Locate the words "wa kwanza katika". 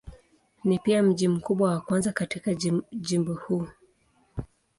1.71-2.53